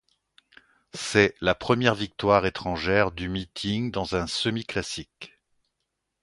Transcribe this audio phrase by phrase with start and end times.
[0.95, 5.37] C’est la première victoire étrangère du meeting dans un semi-classique.